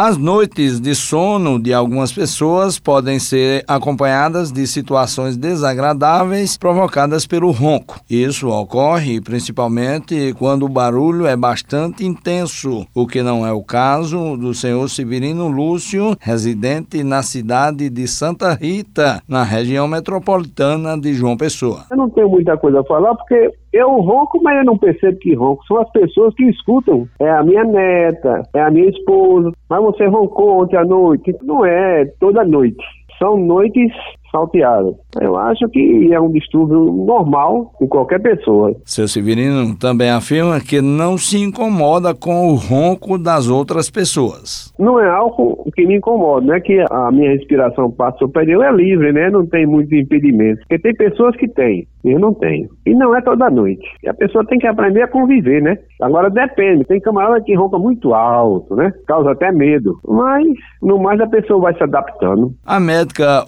As 0.00 0.16
noites 0.16 0.78
de 0.78 0.94
sono 0.94 1.60
de 1.60 1.74
algumas 1.74 2.12
pessoas 2.12 2.78
podem 2.78 3.18
ser 3.18 3.64
acompanhadas 3.66 4.52
de 4.52 4.64
situações 4.64 5.36
desagradáveis 5.36 6.56
provocadas 6.56 7.26
pelo 7.26 7.50
ronco. 7.50 7.98
Isso 8.08 8.48
ocorre 8.48 9.20
principalmente 9.20 10.32
quando 10.38 10.66
o 10.66 10.68
barulho 10.68 11.26
é 11.26 11.36
bastante 11.36 12.06
intenso, 12.06 12.86
o 12.94 13.08
que 13.08 13.24
não 13.24 13.44
é 13.44 13.50
o 13.50 13.60
caso 13.60 14.36
do 14.36 14.54
senhor 14.54 14.88
Severino 14.88 15.48
Lúcio, 15.48 16.16
residente 16.20 17.02
na 17.02 17.24
cidade 17.24 17.90
de 17.90 18.06
Santa 18.06 18.54
Rita, 18.54 19.20
na 19.26 19.42
região 19.42 19.88
metropolitana 19.88 20.96
de 20.96 21.12
João 21.12 21.36
Pessoa. 21.36 21.86
Eu 21.90 21.96
não 21.96 22.08
tenho 22.08 22.28
muita 22.28 22.56
coisa 22.56 22.82
a 22.82 22.84
falar 22.84 23.16
porque 23.16 23.50
eu 23.72 23.88
ronco, 24.00 24.40
mas 24.42 24.58
eu 24.58 24.64
não 24.64 24.78
percebo 24.78 25.18
que 25.18 25.34
ronco. 25.34 25.64
São 25.66 25.78
as 25.78 25.90
pessoas 25.90 26.34
que 26.34 26.44
escutam. 26.44 27.08
É 27.20 27.30
a 27.30 27.42
minha 27.42 27.64
neta, 27.64 28.42
é 28.54 28.60
a 28.60 28.70
minha 28.70 28.88
esposa. 28.88 29.52
Mas 29.68 29.82
você 29.82 30.06
roncou 30.06 30.62
ontem 30.62 30.76
à 30.76 30.84
noite? 30.84 31.34
Não 31.42 31.64
é 31.64 32.06
toda 32.18 32.44
noite. 32.44 32.82
São 33.18 33.36
noites 33.36 33.92
salteadas. 34.30 34.94
Eu 35.20 35.36
acho 35.36 35.68
que 35.68 36.12
é 36.12 36.20
um 36.20 36.30
distúrbio 36.30 36.92
normal 36.92 37.72
em 37.80 37.86
qualquer 37.86 38.20
pessoa. 38.20 38.74
Seu 38.84 39.08
Severino 39.08 39.76
também 39.76 40.10
afirma 40.10 40.60
que 40.60 40.80
não 40.80 41.16
se 41.16 41.38
incomoda 41.38 42.14
com 42.14 42.48
o 42.48 42.54
ronco 42.54 43.18
das 43.18 43.48
outras 43.48 43.90
pessoas. 43.90 44.72
Não 44.78 45.00
é 45.00 45.08
algo 45.08 45.64
que 45.74 45.86
me 45.86 45.96
incomoda, 45.96 46.46
não 46.46 46.54
é 46.54 46.60
que 46.60 46.84
a 46.90 47.10
minha 47.10 47.30
respiração 47.30 47.90
passa 47.90 48.18
superior 48.18 48.64
é 48.64 48.72
livre, 48.72 49.12
né? 49.12 49.30
Não 49.30 49.46
tem 49.46 49.66
muito 49.66 49.94
impedimento. 49.94 50.60
Porque 50.60 50.78
tem 50.78 50.94
pessoas 50.94 51.36
que 51.36 51.48
têm, 51.48 51.86
eu 52.04 52.18
não 52.18 52.34
tenho. 52.34 52.68
E 52.86 52.94
não 52.94 53.14
é 53.16 53.20
toda 53.20 53.50
noite. 53.50 53.86
E 54.02 54.08
a 54.08 54.14
pessoa 54.14 54.44
tem 54.44 54.58
que 54.58 54.66
aprender 54.66 55.02
a 55.02 55.08
conviver, 55.08 55.62
né? 55.62 55.78
Agora 56.00 56.30
depende, 56.30 56.84
tem 56.84 57.00
camarada 57.00 57.40
que 57.40 57.54
ronca 57.54 57.78
muito 57.78 58.14
alto, 58.14 58.74
né? 58.76 58.92
Causa 59.06 59.32
até 59.32 59.50
medo. 59.52 59.98
Mas, 60.06 60.46
no 60.82 60.98
mais, 60.98 61.20
a 61.20 61.26
pessoa 61.26 61.60
vai 61.60 61.76
se 61.76 61.82
adaptando. 61.82 62.52
A 62.64 62.78
médica 62.78 63.44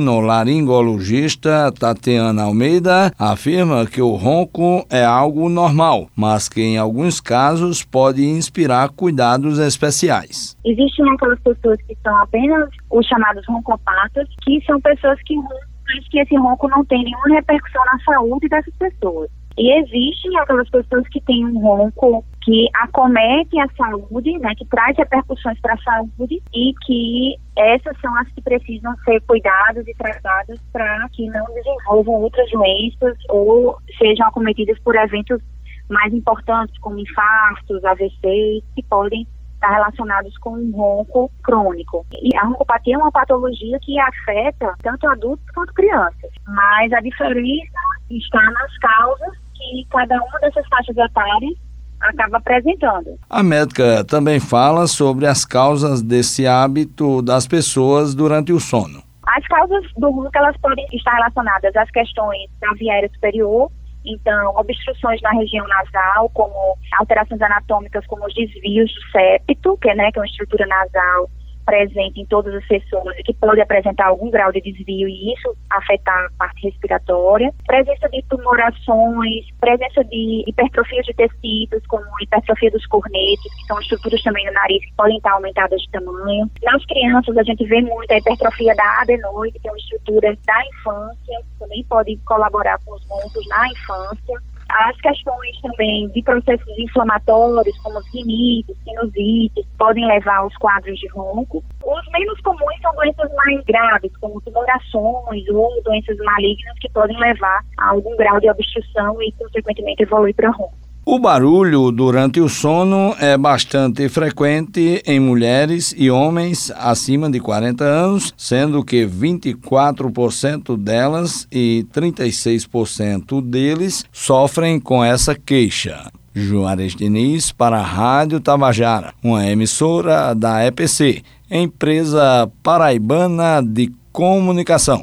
otorrino-laringologista 0.00 1.72
Tatiana 1.78 2.44
Almeida 2.44 3.12
afirma 3.18 3.86
que 3.86 4.00
o 4.00 4.14
ronco 4.14 4.86
é 4.90 5.04
algo 5.04 5.48
normal, 5.48 6.08
mas 6.16 6.48
que 6.48 6.60
em 6.60 6.78
alguns 6.78 7.20
casos 7.20 7.84
pode 7.84 8.24
inspirar 8.24 8.88
cuidados 8.90 9.58
especiais. 9.58 10.56
Existem 10.64 11.08
aquelas 11.10 11.38
pessoas 11.40 11.78
que 11.86 11.96
são 12.02 12.16
apenas 12.16 12.68
os 12.90 13.06
chamados 13.06 13.44
roncopatas, 13.46 14.26
que 14.42 14.60
são 14.64 14.80
pessoas 14.80 15.18
que 15.24 15.36
roncam, 15.36 15.58
mas 15.88 16.08
que 16.08 16.18
esse 16.20 16.36
ronco 16.36 16.68
não 16.68 16.84
tem 16.84 17.04
nenhuma 17.04 17.34
repercussão 17.34 17.82
na 17.92 17.98
saúde 18.04 18.48
dessas 18.48 18.74
pessoas. 18.74 19.28
E 19.58 19.72
existem 19.78 20.36
aquelas 20.38 20.68
pessoas 20.70 21.06
que 21.08 21.20
têm 21.20 21.44
um 21.44 21.60
ronco 21.60 22.24
que 22.42 22.68
acomete 22.74 23.58
a 23.60 23.68
saúde, 23.76 24.38
né, 24.38 24.54
que 24.56 24.64
traz 24.66 24.96
repercussões 24.96 25.60
para 25.60 25.74
a 25.74 25.78
saúde 25.78 26.42
e 26.54 26.72
que 26.86 27.36
essas 27.56 27.98
são 28.00 28.14
as 28.16 28.28
que 28.28 28.40
precisam 28.40 28.94
ser 29.04 29.20
cuidadas 29.22 29.86
e 29.86 29.94
tratadas 29.94 30.58
para 30.72 31.08
que 31.12 31.26
não 31.26 31.44
desenvolvam 31.54 32.22
outras 32.22 32.50
doenças 32.50 33.16
ou 33.28 33.76
sejam 33.98 34.26
acometidas 34.26 34.78
por 34.80 34.96
eventos 34.96 35.42
mais 35.90 36.12
importantes 36.14 36.78
como 36.78 36.98
infartos, 36.98 37.84
AVCs, 37.84 38.64
que 38.74 38.82
podem 38.88 39.26
estar 39.54 39.70
relacionados 39.70 40.36
com 40.38 40.54
um 40.54 40.70
ronco 40.72 41.30
crônico. 41.42 42.06
E 42.22 42.34
a 42.36 42.44
roncopatia 42.44 42.94
é 42.94 42.98
uma 42.98 43.12
patologia 43.12 43.78
que 43.82 43.98
afeta 44.00 44.74
tanto 44.82 45.06
adultos 45.06 45.44
quanto 45.54 45.74
crianças, 45.74 46.30
mas 46.46 46.90
a 46.92 47.00
diferença 47.00 47.78
está 48.10 48.42
nas 48.42 48.78
causas 48.78 49.38
que 49.54 49.86
cada 49.90 50.16
uma 50.16 50.38
dessas 50.40 50.66
faixas 50.68 50.96
etárias 50.96 51.54
acaba 52.00 52.38
apresentando. 52.38 53.18
A 53.28 53.42
médica 53.42 54.04
também 54.04 54.40
fala 54.40 54.86
sobre 54.86 55.26
as 55.26 55.44
causas 55.44 56.02
desse 56.02 56.46
hábito 56.46 57.22
das 57.22 57.46
pessoas 57.46 58.14
durante 58.14 58.52
o 58.52 58.60
sono. 58.60 59.02
As 59.26 59.46
causas 59.46 59.84
do 59.96 60.10
ronco 60.10 60.30
elas 60.34 60.56
podem 60.56 60.86
estar 60.92 61.14
relacionadas 61.14 61.76
às 61.76 61.90
questões 61.90 62.50
da 62.60 62.72
via 62.72 62.94
aérea 62.94 63.10
superior, 63.12 63.70
então, 64.04 64.56
obstruções 64.56 65.20
na 65.20 65.30
região 65.32 65.66
nasal, 65.68 66.30
como 66.30 66.78
alterações 66.98 67.40
anatômicas, 67.42 68.06
como 68.06 68.24
os 68.26 68.34
desvios 68.34 68.90
do 68.94 69.10
septo, 69.12 69.76
que, 69.76 69.90
é, 69.90 69.94
né, 69.94 70.10
que 70.10 70.18
é 70.18 70.22
uma 70.22 70.26
estrutura 70.26 70.66
nasal 70.66 71.28
presente 71.70 72.20
em 72.20 72.26
todas 72.26 72.52
as 72.52 72.66
pessoas 72.66 73.16
e 73.16 73.22
que 73.22 73.32
pode 73.34 73.60
apresentar 73.60 74.08
algum 74.08 74.28
grau 74.28 74.50
de 74.50 74.60
desvio 74.60 75.08
e 75.08 75.32
isso 75.32 75.56
afetar 75.70 76.26
a 76.26 76.30
parte 76.36 76.66
respiratória. 76.66 77.54
Presença 77.64 78.08
de 78.08 78.20
tumorações, 78.28 79.46
presença 79.60 80.02
de 80.02 80.42
hipertrofia 80.48 81.00
de 81.02 81.14
tecidos, 81.14 81.86
como 81.86 82.04
hipertrofia 82.20 82.72
dos 82.72 82.84
cornetos, 82.86 83.54
que 83.54 83.66
são 83.68 83.80
estruturas 83.80 84.20
também 84.22 84.44
do 84.46 84.52
nariz 84.52 84.84
que 84.84 84.92
podem 84.96 85.16
estar 85.18 85.30
aumentadas 85.30 85.80
de 85.80 85.90
tamanho. 85.90 86.50
Nas 86.64 86.84
crianças, 86.86 87.36
a 87.38 87.42
gente 87.44 87.64
vê 87.64 87.80
muito 87.82 88.10
a 88.10 88.18
hipertrofia 88.18 88.74
da 88.74 89.02
adenoide, 89.02 89.60
que 89.60 89.68
é 89.68 89.70
uma 89.70 89.78
estrutura 89.78 90.36
da 90.44 90.66
infância, 90.66 91.40
também 91.60 91.84
pode 91.84 92.16
colaborar 92.26 92.80
com 92.84 92.94
os 92.96 93.06
roncos 93.06 93.46
na 93.48 93.68
infância 93.68 94.49
as 94.70 94.96
questões 95.00 95.60
também 95.62 96.08
de 96.08 96.22
processos 96.22 96.78
inflamatórios, 96.78 97.76
como 97.78 98.00
rinites, 98.12 98.76
sinusites, 98.84 99.66
podem 99.78 100.06
levar 100.06 100.38
aos 100.38 100.56
quadros 100.56 100.98
de 100.98 101.08
ronco. 101.08 101.62
Os 101.84 102.12
menos 102.12 102.40
comuns 102.40 102.80
são 102.80 102.94
doenças 102.94 103.30
mais 103.34 103.64
graves, 103.64 104.16
como 104.18 104.40
tumorações 104.40 105.48
ou 105.48 105.82
doenças 105.82 106.16
malignas 106.18 106.78
que 106.80 106.90
podem 106.90 107.18
levar 107.18 107.60
a 107.78 107.90
algum 107.90 108.16
grau 108.16 108.40
de 108.40 108.50
obstrução 108.50 109.20
e, 109.22 109.32
consequentemente, 109.32 110.02
evoluir 110.02 110.34
para 110.34 110.50
ronco. 110.50 110.79
O 111.12 111.18
barulho 111.18 111.90
durante 111.90 112.40
o 112.40 112.48
sono 112.48 113.16
é 113.18 113.36
bastante 113.36 114.08
frequente 114.08 115.02
em 115.04 115.18
mulheres 115.18 115.92
e 115.98 116.08
homens 116.08 116.70
acima 116.76 117.28
de 117.28 117.40
40 117.40 117.82
anos, 117.82 118.32
sendo 118.36 118.84
que 118.84 119.04
24% 119.04 120.76
delas 120.76 121.48
e 121.50 121.84
36% 121.92 123.42
deles 123.42 124.04
sofrem 124.12 124.78
com 124.78 125.02
essa 125.02 125.34
queixa. 125.34 126.12
Juarez 126.32 126.94
Diniz 126.94 127.50
para 127.50 127.78
a 127.78 127.82
Rádio 127.82 128.38
Tabajara, 128.38 129.12
uma 129.20 129.44
emissora 129.44 130.32
da 130.32 130.64
EPC, 130.64 131.24
empresa 131.50 132.48
paraibana 132.62 133.60
de 133.60 133.92
comunicação. 134.12 134.98